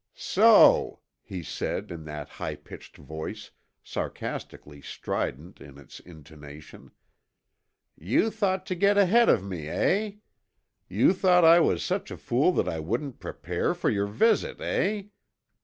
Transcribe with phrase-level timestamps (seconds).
[0.15, 3.51] "So," he said, in that high pitched voice,
[3.83, 6.89] sarcastically strident in its intonation,
[7.95, 10.11] "you thought to get ahead of me, eh?
[10.89, 15.03] You thought I was such a fool that I wouldn't prepare for your visit, eh?